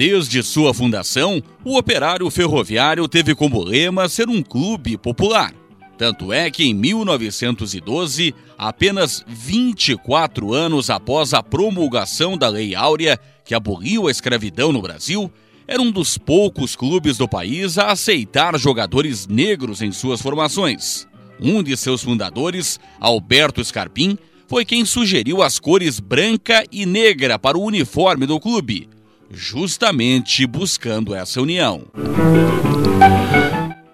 Desde 0.00 0.42
sua 0.42 0.72
fundação, 0.72 1.42
o 1.62 1.76
Operário 1.76 2.30
Ferroviário 2.30 3.06
teve 3.06 3.34
como 3.34 3.62
lema 3.62 4.08
ser 4.08 4.30
um 4.30 4.42
clube 4.42 4.96
popular. 4.96 5.52
Tanto 5.98 6.32
é 6.32 6.50
que 6.50 6.64
em 6.64 6.72
1912, 6.72 8.34
apenas 8.56 9.22
24 9.28 10.54
anos 10.54 10.88
após 10.88 11.34
a 11.34 11.42
promulgação 11.42 12.38
da 12.38 12.48
Lei 12.48 12.74
Áurea, 12.74 13.20
que 13.44 13.54
aboliu 13.54 14.08
a 14.08 14.10
escravidão 14.10 14.72
no 14.72 14.80
Brasil, 14.80 15.30
era 15.68 15.82
um 15.82 15.90
dos 15.90 16.16
poucos 16.16 16.74
clubes 16.74 17.18
do 17.18 17.28
país 17.28 17.76
a 17.76 17.90
aceitar 17.90 18.58
jogadores 18.58 19.26
negros 19.26 19.82
em 19.82 19.92
suas 19.92 20.22
formações. 20.22 21.06
Um 21.38 21.62
de 21.62 21.76
seus 21.76 22.02
fundadores, 22.02 22.80
Alberto 22.98 23.62
Scarpim, 23.62 24.16
foi 24.48 24.64
quem 24.64 24.86
sugeriu 24.86 25.42
as 25.42 25.58
cores 25.58 26.00
branca 26.00 26.64
e 26.72 26.86
negra 26.86 27.38
para 27.38 27.58
o 27.58 27.62
uniforme 27.62 28.24
do 28.24 28.40
clube, 28.40 28.88
justamente 29.30 30.46
buscando 30.46 31.14
essa 31.14 31.40
união. 31.40 31.86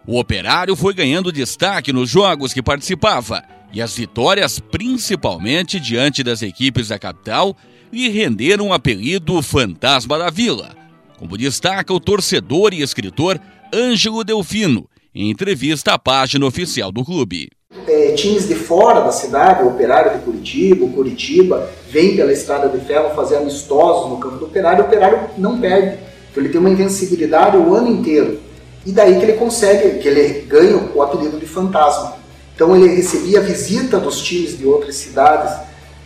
O 0.07 0.19
operário 0.19 0.75
foi 0.75 0.95
ganhando 0.95 1.33
destaque 1.33 1.93
nos 1.93 2.09
jogos 2.09 2.55
que 2.55 2.63
participava 2.63 3.43
e 3.73 3.83
as 3.83 3.95
vitórias, 3.97 4.59
principalmente 4.59 5.79
diante 5.79 6.23
das 6.23 6.43
equipes 6.43 6.89
da 6.89 6.99
capital, 6.99 7.57
lhe 7.93 8.09
renderam 8.09 8.69
o 8.69 8.73
apelido 8.73 9.43
Fantasma 9.43 10.19
da 10.19 10.31
Vila, 10.31 10.75
como 11.19 11.37
destaca 11.37 11.93
o 11.93 12.01
torcedor 12.01 12.73
e 12.73 12.83
escritor 12.83 13.41
Ângelo 13.75 14.25
Delfino, 14.25 14.89
em 15.15 15.31
entrevista 15.31 15.95
à 15.95 15.99
página 15.99 16.47
oficial 16.47 16.93
do 16.93 17.05
clube. 17.05 17.51
É, 17.89 18.13
times 18.13 18.49
de 18.49 18.55
fora 18.55 19.01
da 19.01 19.13
cidade, 19.13 19.63
o 19.63 19.69
Operário 19.69 20.19
de 20.19 20.25
Curitiba, 20.25 20.85
o 20.85 20.93
Curitiba, 20.93 21.71
vem 21.89 22.17
pela 22.17 22.33
Estrada 22.33 22.69
de 22.69 22.85
Ferro 22.85 23.15
fazer 23.15 23.37
amistosos 23.37 24.11
no 24.11 24.19
campo 24.19 24.39
do 24.39 24.47
Operário, 24.47 24.85
o 24.85 24.87
Operário 24.87 25.21
não 25.39 25.61
perde. 25.61 25.99
Então 26.31 26.43
ele 26.43 26.49
tem 26.49 26.61
uma 26.61 26.71
invencibilidade 26.71 27.57
o 27.57 27.75
ano 27.75 27.89
inteiro. 27.89 28.41
E 28.85 28.93
daí 28.93 29.19
que 29.19 29.25
ele 29.25 29.35
consegue, 29.35 29.99
que 29.99 30.09
ele 30.09 30.47
ganha 30.47 30.77
o 30.95 31.03
apelido 31.03 31.39
de 31.39 31.47
fantasma. 31.47 32.17
Então 32.55 32.75
ele 32.75 32.95
recebia 32.95 33.41
visita 33.41 33.99
dos 33.99 34.21
times 34.21 34.59
de 34.59 34.67
outras 34.67 34.97
cidades, 34.97 35.55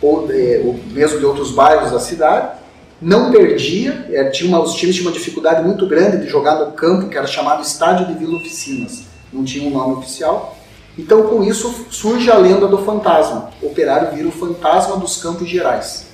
ou, 0.01 0.27
é, 0.31 0.61
ou 0.63 0.79
mesmo 0.91 1.19
de 1.19 1.25
outros 1.25 1.51
bairros 1.51 1.91
da 1.91 1.99
cidade, 1.99 2.59
não 3.01 3.31
perdia, 3.31 4.05
é, 4.11 4.25
tinha 4.25 4.47
uma, 4.47 4.61
os 4.61 4.75
times 4.75 4.95
tinham 4.95 5.09
uma 5.09 5.17
dificuldade 5.17 5.63
muito 5.63 5.87
grande 5.87 6.17
de 6.17 6.27
jogar 6.27 6.55
no 6.55 6.73
campo, 6.73 7.09
que 7.09 7.17
era 7.17 7.25
chamado 7.25 7.63
Estádio 7.63 8.07
de 8.07 8.13
Vila 8.13 8.37
Oficinas, 8.37 9.03
não 9.33 9.43
tinha 9.43 9.67
um 9.67 9.71
nome 9.71 9.95
oficial. 9.95 10.55
Então 10.97 11.23
com 11.23 11.43
isso 11.43 11.85
surge 11.89 12.29
a 12.29 12.37
lenda 12.37 12.67
do 12.67 12.79
fantasma. 12.79 13.51
O 13.61 13.67
operário 13.67 14.15
vira 14.15 14.27
o 14.27 14.31
fantasma 14.31 14.97
dos 14.97 15.17
campos 15.17 15.47
gerais. 15.47 16.11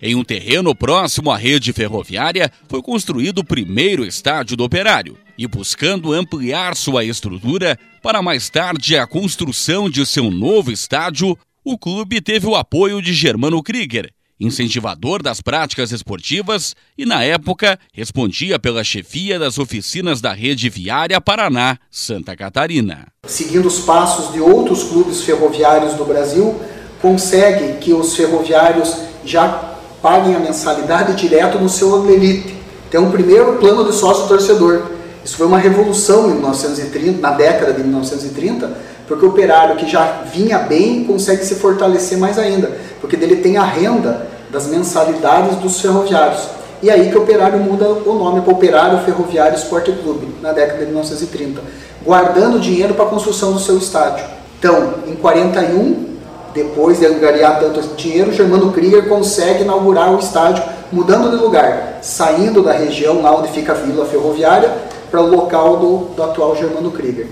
Em 0.00 0.14
um 0.14 0.22
terreno 0.22 0.74
próximo 0.76 1.30
à 1.30 1.36
rede 1.36 1.72
ferroviária, 1.72 2.52
foi 2.68 2.80
construído 2.80 3.40
o 3.40 3.44
primeiro 3.44 4.04
estádio 4.04 4.56
do 4.56 4.62
Operário. 4.62 5.18
E 5.36 5.46
buscando 5.46 6.12
ampliar 6.12 6.76
sua 6.76 7.04
estrutura, 7.04 7.76
para 8.00 8.22
mais 8.22 8.48
tarde 8.48 8.96
a 8.96 9.08
construção 9.08 9.90
de 9.90 10.06
seu 10.06 10.30
novo 10.30 10.70
estádio, 10.70 11.36
o 11.64 11.76
clube 11.76 12.20
teve 12.20 12.46
o 12.46 12.54
apoio 12.54 13.02
de 13.02 13.12
Germano 13.12 13.60
Krieger, 13.60 14.10
incentivador 14.40 15.22
das 15.22 15.40
práticas 15.40 15.92
esportivas 15.92 16.74
e, 16.96 17.04
na 17.04 17.22
época, 17.24 17.78
respondia 17.92 18.58
pela 18.58 18.84
chefia 18.84 19.38
das 19.38 19.58
oficinas 19.58 20.20
da 20.20 20.32
rede 20.32 20.68
viária 20.68 21.20
Paraná, 21.20 21.78
Santa 21.90 22.36
Catarina. 22.36 23.08
Seguindo 23.26 23.66
os 23.66 23.80
passos 23.80 24.32
de 24.32 24.40
outros 24.40 24.84
clubes 24.84 25.22
ferroviários 25.22 25.94
do 25.94 26.04
Brasil, 26.04 26.60
consegue 27.00 27.78
que 27.78 27.92
os 27.92 28.14
ferroviários 28.14 28.96
já 29.24 29.76
paguem 30.02 30.34
a 30.34 30.40
mensalidade 30.40 31.16
direto 31.16 31.58
no 31.58 31.68
seu 31.68 32.08
elite. 32.10 32.54
Tem 32.90 33.00
um 33.00 33.10
primeiro 33.10 33.58
plano 33.58 33.84
de 33.84 33.94
sócio 33.94 34.28
torcedor. 34.28 34.97
Isso 35.28 35.36
foi 35.36 35.46
uma 35.46 35.58
revolução 35.58 36.30
em 36.30 36.36
1930, 36.36 37.20
na 37.20 37.32
década 37.32 37.74
de 37.74 37.82
1930, 37.82 38.70
porque 39.06 39.26
o 39.26 39.28
operário 39.28 39.76
que 39.76 39.86
já 39.86 40.22
vinha 40.32 40.58
bem 40.58 41.04
consegue 41.04 41.44
se 41.44 41.56
fortalecer 41.56 42.16
mais 42.16 42.38
ainda, 42.38 42.72
porque 42.98 43.14
dele 43.14 43.36
tem 43.36 43.58
a 43.58 43.62
renda 43.62 44.26
das 44.50 44.68
mensalidades 44.68 45.56
dos 45.56 45.82
ferroviários. 45.82 46.48
E 46.82 46.90
aí 46.90 47.10
que 47.10 47.18
o 47.18 47.20
operário 47.20 47.58
muda 47.58 47.90
o 47.90 48.14
nome 48.14 48.40
para 48.40 48.54
Operário 48.54 49.04
Ferroviário 49.04 49.54
Esporte 49.54 49.92
Clube, 50.02 50.34
na 50.40 50.52
década 50.52 50.78
de 50.78 50.86
1930, 50.86 51.60
guardando 52.02 52.58
dinheiro 52.58 52.94
para 52.94 53.04
a 53.04 53.08
construção 53.08 53.52
do 53.52 53.58
seu 53.58 53.76
estádio. 53.76 54.24
Então, 54.58 54.94
em 55.06 55.14
41, 55.14 56.06
depois 56.54 57.00
de 57.00 57.06
angariar 57.06 57.60
tanto 57.60 57.82
dinheiro, 57.96 58.32
Germano 58.32 58.72
Krieger 58.72 59.06
consegue 59.06 59.62
inaugurar 59.62 60.10
o 60.10 60.18
estádio, 60.18 60.64
mudando 60.90 61.28
de 61.28 61.36
lugar, 61.36 61.98
saindo 62.00 62.62
da 62.62 62.72
região 62.72 63.20
lá 63.20 63.38
onde 63.38 63.48
fica 63.48 63.72
a 63.72 63.74
vila 63.74 64.06
ferroviária, 64.06 64.87
para 65.10 65.20
o 65.20 65.28
local 65.28 65.78
do, 65.78 66.14
do 66.14 66.22
atual 66.22 66.56
Germano 66.56 66.90
Krieger. 66.90 67.28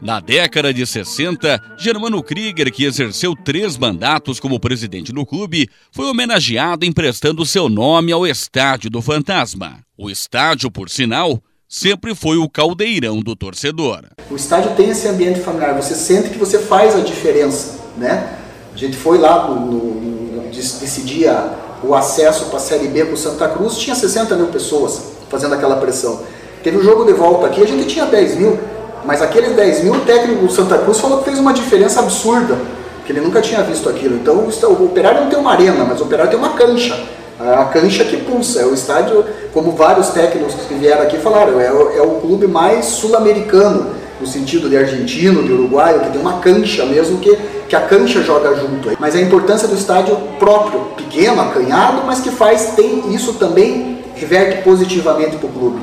Na 0.00 0.18
década 0.18 0.74
de 0.74 0.84
60, 0.84 1.60
Germano 1.78 2.22
Krieger, 2.22 2.72
que 2.72 2.84
exerceu 2.84 3.34
três 3.36 3.76
mandatos 3.76 4.40
como 4.40 4.58
presidente 4.58 5.12
do 5.12 5.24
clube, 5.24 5.68
foi 5.92 6.06
homenageado 6.06 6.84
emprestando 6.84 7.46
seu 7.46 7.68
nome 7.68 8.10
ao 8.10 8.26
Estádio 8.26 8.90
do 8.90 9.00
Fantasma. 9.00 9.78
O 9.96 10.10
estádio, 10.10 10.70
por 10.70 10.90
sinal, 10.90 11.40
sempre 11.68 12.14
foi 12.14 12.38
o 12.38 12.48
caldeirão 12.48 13.20
do 13.20 13.36
torcedor. 13.36 14.06
O 14.28 14.34
estádio 14.34 14.74
tem 14.74 14.88
esse 14.88 15.06
ambiente 15.06 15.38
familiar, 15.38 15.74
você 15.74 15.94
sente 15.94 16.30
que 16.30 16.38
você 16.38 16.58
faz 16.58 16.96
a 16.96 17.00
diferença, 17.00 17.78
né? 17.96 18.36
A 18.74 18.76
gente 18.76 18.96
foi 18.96 19.18
lá 19.18 19.48
no, 19.48 19.66
no, 19.70 20.50
decidir 20.50 21.28
o 21.82 21.94
acesso 21.94 22.46
para 22.46 22.56
a 22.56 22.60
Série 22.60 22.88
B 22.88 23.04
o 23.04 23.16
Santa 23.16 23.48
Cruz, 23.48 23.76
tinha 23.76 23.94
60 23.94 24.34
mil 24.36 24.46
pessoas 24.46 25.00
fazendo 25.28 25.54
aquela 25.54 25.76
pressão. 25.76 26.20
Teve 26.62 26.76
o 26.76 26.80
um 26.80 26.82
jogo 26.82 27.04
de 27.04 27.12
volta 27.12 27.46
aqui, 27.46 27.62
a 27.62 27.66
gente 27.66 27.86
tinha 27.86 28.06
10 28.06 28.36
mil, 28.36 28.58
mas 29.04 29.22
aqueles 29.22 29.54
10 29.54 29.84
mil, 29.84 29.94
o 29.94 30.00
técnico 30.00 30.46
do 30.46 30.52
Santa 30.52 30.78
Cruz 30.78 30.98
falou 30.98 31.18
que 31.18 31.24
fez 31.24 31.38
uma 31.38 31.52
diferença 31.52 32.00
absurda, 32.00 32.58
que 33.06 33.12
ele 33.12 33.20
nunca 33.20 33.40
tinha 33.40 33.62
visto 33.62 33.88
aquilo. 33.88 34.16
Então 34.16 34.36
o 34.36 34.84
Operário 34.84 35.22
não 35.22 35.30
tem 35.30 35.38
uma 35.38 35.52
arena, 35.52 35.84
mas 35.84 36.00
o 36.00 36.04
Operário 36.04 36.30
tem 36.30 36.38
uma 36.38 36.50
cancha 36.50 36.98
a 37.40 37.64
cancha 37.64 38.04
que 38.04 38.18
pulsa. 38.18 38.60
É 38.60 38.66
o 38.66 38.74
estádio, 38.74 39.24
como 39.52 39.72
vários 39.72 40.10
técnicos 40.10 40.54
que 40.68 40.74
vieram 40.74 41.02
aqui 41.02 41.16
falaram, 41.18 41.58
é 41.58 41.72
o, 41.72 41.90
é 41.96 42.02
o 42.02 42.20
clube 42.20 42.46
mais 42.46 42.84
sul-americano, 42.86 43.86
no 44.20 44.26
sentido 44.26 44.68
de 44.68 44.76
argentino, 44.76 45.42
de 45.42 45.52
uruguaio, 45.52 46.00
que 46.00 46.10
tem 46.10 46.20
uma 46.20 46.40
cancha 46.40 46.84
mesmo, 46.84 47.18
que, 47.18 47.36
que 47.70 47.76
a 47.76 47.82
cancha 47.82 48.20
joga 48.20 48.56
junto. 48.56 48.90
Mas 48.98 49.14
a 49.14 49.20
importância 49.20 49.68
do 49.68 49.76
estádio 49.76 50.16
próprio, 50.40 50.80
pequeno, 50.96 51.40
acanhado, 51.40 52.02
mas 52.04 52.20
que 52.20 52.30
faz, 52.30 52.74
tem 52.74 53.14
isso 53.14 53.34
também, 53.34 54.00
reverte 54.16 54.64
positivamente 54.64 55.36
para 55.36 55.46
o 55.46 55.52
clube. 55.52 55.80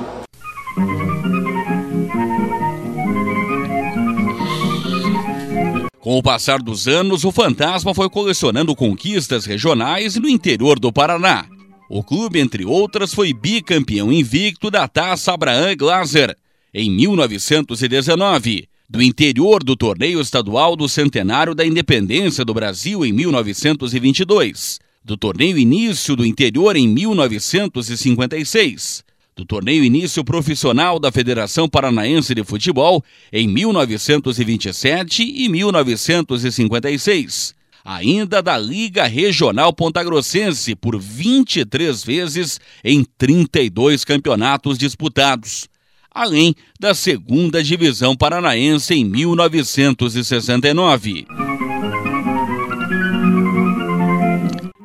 Com 6.01 6.17
o 6.17 6.23
passar 6.23 6.59
dos 6.59 6.89
anos, 6.89 7.23
o 7.23 7.31
Fantasma 7.31 7.95
foi 7.95 8.09
colecionando 8.09 8.75
conquistas 8.75 9.45
regionais 9.45 10.17
no 10.17 10.27
interior 10.27 10.77
do 10.77 10.91
Paraná. 10.91 11.45
O 11.89 12.03
clube, 12.03 12.39
entre 12.39 12.65
outras, 12.65 13.13
foi 13.13 13.33
bicampeão 13.33 14.11
invicto 14.11 14.69
da 14.69 14.89
Taça 14.89 15.33
Abraham 15.33 15.75
Glaser 15.77 16.35
em 16.73 16.91
1919, 16.91 18.67
do 18.89 19.01
interior 19.01 19.61
do 19.63 19.75
torneio 19.75 20.21
estadual 20.21 20.75
do 20.75 20.87
centenário 20.87 21.53
da 21.53 21.65
independência 21.65 22.45
do 22.45 22.53
Brasil 22.53 23.05
em 23.05 23.11
1922, 23.11 24.79
do 25.03 25.17
torneio 25.17 25.57
início 25.57 26.15
do 26.15 26.25
interior 26.25 26.77
em 26.77 26.87
1956 26.87 29.05
do 29.37 29.45
torneio 29.45 29.83
início 29.83 30.23
profissional 30.23 30.99
da 30.99 31.11
Federação 31.11 31.69
Paranaense 31.69 32.33
de 32.33 32.43
Futebol 32.43 33.05
em 33.31 33.47
1927 33.47 35.21
e 35.21 35.47
1956. 35.47 37.53
Ainda 37.85 38.41
da 38.41 38.57
Liga 38.57 39.05
Regional 39.05 39.71
Pontagrossense 39.71 40.75
por 40.75 40.99
23 40.99 42.03
vezes 42.03 42.59
em 42.83 43.05
32 43.15 44.03
campeonatos 44.03 44.75
disputados. 44.75 45.69
Além 46.17 46.53
da 46.79 46.95
segunda 46.95 47.63
divisão 47.63 48.17
paranaense 48.17 48.95
em 48.95 49.05
1969. 49.05 51.27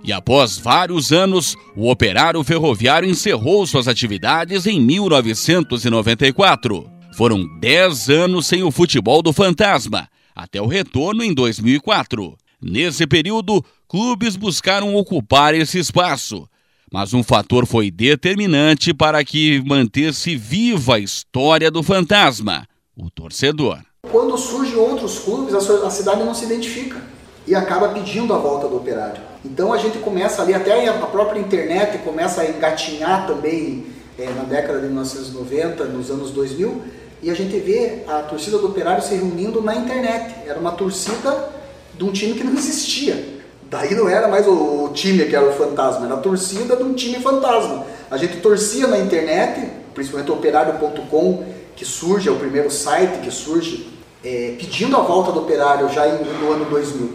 E 0.04 0.12
após 0.12 0.58
vários 0.58 1.10
anos, 1.10 1.56
o 1.74 1.90
operário 1.90 2.44
ferroviário 2.44 3.08
encerrou 3.08 3.66
suas 3.66 3.88
atividades 3.88 4.66
em 4.66 4.78
1994. 4.78 6.86
Foram 7.16 7.46
10 7.60 8.10
anos 8.10 8.46
sem 8.46 8.62
o 8.62 8.70
futebol 8.70 9.22
do 9.22 9.32
fantasma, 9.32 10.06
até 10.36 10.60
o 10.60 10.66
retorno 10.66 11.24
em 11.24 11.32
2004. 11.32 12.36
Nesse 12.60 13.06
período, 13.06 13.64
clubes 13.88 14.36
buscaram 14.36 14.94
ocupar 14.94 15.54
esse 15.54 15.78
espaço, 15.78 16.46
mas 16.92 17.14
um 17.14 17.22
fator 17.22 17.66
foi 17.66 17.90
determinante 17.90 18.92
para 18.92 19.24
que 19.24 19.62
mantesse 19.66 20.36
viva 20.36 20.96
a 20.96 20.98
história 20.98 21.70
do 21.70 21.82
fantasma: 21.82 22.68
o 22.94 23.10
torcedor. 23.10 23.78
Quando 24.10 24.36
surgem 24.36 24.76
outros 24.76 25.20
clubes, 25.20 25.54
a 25.54 25.90
cidade 25.90 26.22
não 26.22 26.34
se 26.34 26.44
identifica 26.44 27.00
e 27.46 27.54
acaba 27.54 27.88
pedindo 27.88 28.34
a 28.34 28.38
volta 28.38 28.68
do 28.68 28.76
operário. 28.76 29.22
Então 29.44 29.72
a 29.72 29.78
gente 29.78 29.98
começa 29.98 30.42
ali, 30.42 30.52
até 30.52 30.86
a 30.88 30.92
própria 31.06 31.40
internet 31.40 31.98
começa 31.98 32.42
a 32.42 32.48
engatinhar 32.48 33.26
também 33.26 33.86
é, 34.18 34.26
na 34.30 34.42
década 34.42 34.80
de 34.80 34.86
1990, 34.86 35.84
nos 35.84 36.10
anos 36.10 36.30
2000, 36.30 36.82
e 37.22 37.30
a 37.30 37.34
gente 37.34 37.58
vê 37.58 38.04
a 38.06 38.20
torcida 38.22 38.58
do 38.58 38.66
operário 38.66 39.02
se 39.02 39.14
reunindo 39.14 39.62
na 39.62 39.74
internet. 39.74 40.34
Era 40.46 40.58
uma 40.58 40.72
torcida 40.72 41.50
de 41.96 42.04
um 42.04 42.12
time 42.12 42.34
que 42.34 42.44
não 42.44 42.52
existia. 42.52 43.41
Daí 43.72 43.94
não 43.94 44.06
era 44.06 44.28
mais 44.28 44.46
o, 44.46 44.90
time 44.92 45.24
que 45.24 45.34
era 45.34 45.48
o 45.48 45.52
fantasma, 45.54 46.04
era 46.04 46.16
a 46.16 46.18
torcida 46.18 46.76
de 46.76 46.82
um 46.82 46.92
time 46.92 47.18
fantasma. 47.20 47.86
A 48.10 48.18
gente 48.18 48.36
torcia 48.36 48.86
na 48.86 48.98
internet, 48.98 49.66
principalmente 49.94 50.30
operário.com, 50.30 51.42
que 51.74 51.82
surge, 51.82 52.28
é 52.28 52.32
o 52.32 52.36
primeiro 52.36 52.70
site 52.70 53.20
que 53.20 53.30
surge, 53.30 53.90
é, 54.22 54.56
pedindo 54.58 54.94
a 54.94 55.00
volta 55.00 55.32
do 55.32 55.40
operário 55.40 55.88
já 55.88 56.06
em, 56.06 56.22
no 56.22 56.52
ano 56.52 56.66
2000. 56.66 57.12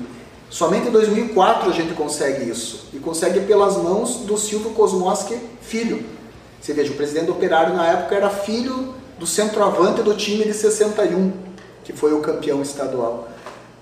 Somente 0.50 0.88
em 0.88 0.92
2004 0.92 1.70
a 1.70 1.74
gente 1.74 1.94
consegue 1.94 2.50
isso. 2.50 2.88
E 2.92 2.98
consegue 2.98 3.42
pelas 3.42 3.78
mãos 3.78 4.22
do 4.26 4.36
Silvio 4.36 4.72
Kosmoski, 4.72 5.38
filho. 5.62 6.04
Você 6.60 6.74
veja, 6.74 6.92
o 6.92 6.96
presidente 6.96 7.28
do 7.28 7.34
operário 7.34 7.76
na 7.76 7.86
época 7.86 8.16
era 8.16 8.32
filho 8.32 8.96
do 9.20 9.28
centroavante 9.28 10.02
do 10.02 10.16
time 10.16 10.44
de 10.44 10.56
61, 10.56 11.34
que 11.84 11.94
foi 11.94 12.14
o 12.14 12.20
campeão 12.20 12.64
estadual. 12.64 13.30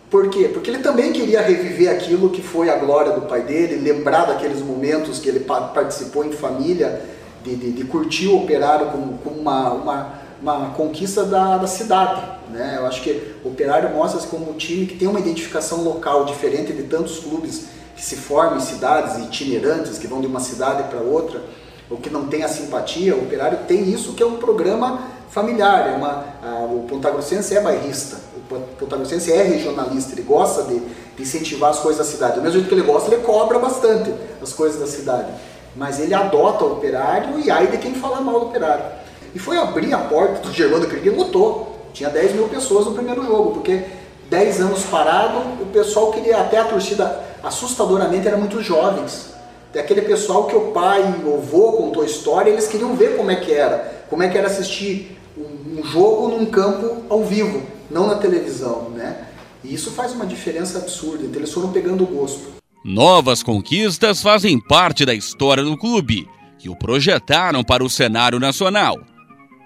Por 0.10 0.30
quê? 0.30 0.50
Porque 0.54 0.69
ele 0.69 0.80
também 0.80 1.12
queria 1.12 1.42
reviver 1.42 1.90
aquilo 1.92 2.30
que 2.30 2.42
foi 2.42 2.69
a 2.69 2.78
glória 2.78 3.12
do 3.13 3.22
pai 3.22 3.42
dele, 3.42 3.78
lembrar 3.78 4.25
daqueles 4.25 4.62
momentos 4.62 5.19
que 5.19 5.28
ele 5.28 5.40
participou 5.40 6.24
em 6.24 6.31
família, 6.31 7.02
de, 7.44 7.56
de, 7.56 7.72
de 7.72 7.84
curtir 7.86 8.28
o 8.28 8.44
operário 8.44 8.88
como, 8.88 9.18
como 9.19 9.40
uma, 9.40 9.72
uma, 9.72 10.13
uma, 10.42 10.69
conquista 10.72 11.24
da, 11.24 11.57
da 11.57 11.68
cidade. 11.68 12.22
Né? 12.52 12.75
Eu 12.78 12.86
acho 12.86 13.02
que 13.02 13.36
o 13.44 13.50
operário 13.50 13.90
mostra-se 13.90 14.28
como 14.28 14.50
um 14.50 14.54
time 14.54 14.86
que 14.86 14.96
tem 14.96 15.07
uma 15.07 15.19
identificação 15.19 15.84
local 15.84 16.25
diferente 16.25 16.72
de 16.72 16.84
tantos 16.84 17.19
clubes 17.19 17.66
que 17.96 18.04
se 18.04 18.16
formam 18.16 18.57
em 18.57 18.62
cidades 18.62 19.18
itinerantes, 19.24 19.98
que 19.98 20.07
vão 20.07 20.22
de 20.22 20.28
uma 20.28 20.40
cidade 20.40 20.84
para 20.90 21.00
outra, 21.00 21.42
ou 21.90 21.98
que 21.98 22.10
não 22.10 22.28
tem 22.28 22.44
a 22.44 22.48
simpatia. 22.48 23.16
O 23.16 23.24
operário 23.24 23.60
tem 23.68 23.90
isso 23.90 24.13
que 24.13 24.22
é 24.22 24.25
um 24.25 24.38
programa 24.38 25.02
familiar, 25.30 25.90
é 25.90 25.96
uma, 25.96 26.25
a, 26.44 26.66
o 26.66 26.86
Ponta 26.88 27.10
Grossense 27.10 27.56
é 27.56 27.62
bairrista 27.62 28.34
Pontagrossense 28.47 29.31
é 29.31 29.42
regionalista, 29.44 30.13
ele 30.13 30.21
gosta 30.21 30.63
de, 30.63 30.80
de, 30.80 31.24
incentivar 31.24 31.71
as 31.71 31.80
coisas 31.80 32.06
da 32.06 32.12
cidade. 32.12 32.36
Do 32.36 32.42
mesmo 32.42 32.53
jeito 32.53 32.68
que 32.68 32.75
ele 32.75 32.86
gosta, 32.86 33.13
ele 33.13 33.24
cobra 33.24 33.59
bastante 33.59 34.13
as 34.42 34.53
coisas 34.53 34.80
da 34.80 34.88
cidade. 34.88 35.31
Mas 35.75 36.00
ele 36.00 36.13
adota 36.13 36.63
o 36.63 36.74
operário 36.74 37.39
e 37.39 37.50
aí 37.50 37.68
de 37.68 37.77
quem 37.77 37.95
fala 37.95 38.21
mal 38.21 38.39
do 38.39 38.45
operário. 38.47 38.86
E 39.33 39.39
foi 39.39 39.57
abrir 39.57 39.94
a 39.94 39.97
porta 39.97 40.47
do 40.47 40.53
Germano 40.53 40.88
Krieg 40.88 41.07
e 41.07 41.09
lotou. 41.09 41.75
Tinha 41.94 42.09
10 42.09 42.33
mil 42.33 42.47
pessoas 42.47 42.86
no 42.86 42.94
primeiro 42.94 43.25
jogo, 43.25 43.51
porque 43.51 43.83
10 44.30 44.62
anos 44.62 44.83
parado, 44.83 45.39
o 45.62 45.65
pessoal 45.71 46.12
queria, 46.12 46.38
até 46.38 46.57
a 46.57 46.65
torcida 46.65 47.24
assustadoramente 47.44 48.27
era 48.27 48.38
muito 48.38 48.62
jovens. 48.62 49.33
Aquele 49.74 50.03
pessoal 50.03 50.45
que 50.45 50.56
o 50.56 50.71
pai, 50.71 51.01
o 51.25 51.36
avô 51.36 51.74
contou 51.74 52.01
a 52.03 52.06
história, 52.06 52.50
eles 52.50 52.65
queriam 52.65 52.95
ver 52.95 53.18
como 53.18 53.30
é 53.30 53.36
que 53.36 53.51
era, 53.51 54.06
como 54.09 54.24
é 54.24 54.30
que 54.30 54.38
era 54.38 54.47
assistir 54.47 55.19
um 55.38 55.83
jogo 55.83 56.30
num 56.30 56.45
campo 56.45 57.03
ao 57.09 57.24
vivo 57.24 57.75
não 57.89 58.07
na 58.07 58.15
televisão, 58.15 58.89
né? 58.89 59.27
E 59.63 59.73
isso 59.73 59.91
faz 59.91 60.13
uma 60.13 60.25
diferença 60.25 60.77
absurda, 60.77 61.23
então 61.25 61.37
eles 61.37 61.51
foram 61.51 61.71
pegando 61.71 62.03
o 62.03 62.07
gosto. 62.07 62.55
Novas 62.83 63.41
conquistas 63.41 64.21
fazem 64.21 64.59
parte 64.59 65.05
da 65.05 65.13
história 65.13 65.63
do 65.63 65.75
clube, 65.75 66.27
que 66.59 66.69
o 66.69 66.75
projetaram 66.75 67.63
para 67.63 67.83
o 67.83 67.89
cenário 67.89 68.39
nacional. 68.39 68.99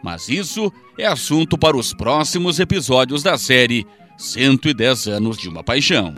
Mas 0.01 0.29
isso 0.29 0.71
é 0.97 1.05
assunto 1.05 1.57
para 1.57 1.75
os 1.75 1.93
próximos 1.93 2.59
episódios 2.59 3.21
da 3.21 3.37
série 3.37 3.85
110 4.17 5.07
anos 5.07 5.37
de 5.37 5.49
uma 5.49 5.63
paixão. 5.63 6.13